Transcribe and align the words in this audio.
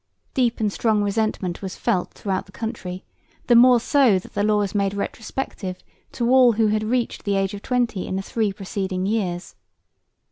Deep 0.33 0.59
and 0.59 0.73
strong 0.73 1.03
resentment 1.03 1.61
was 1.61 1.75
felt 1.75 2.09
throughout 2.15 2.47
the 2.47 2.51
country, 2.51 3.03
the 3.45 3.55
more 3.55 3.79
so 3.79 4.17
that 4.17 4.33
the 4.33 4.41
law 4.43 4.57
was 4.57 4.73
made 4.73 4.95
retrospective 4.95 5.77
to 6.11 6.27
all 6.31 6.53
who 6.53 6.69
had 6.69 6.81
reached 6.81 7.23
the 7.23 7.35
age 7.35 7.53
of 7.53 7.61
twenty 7.61 8.07
in 8.07 8.15
the 8.15 8.23
three 8.23 8.51
preceding 8.51 9.05
years. 9.05 9.53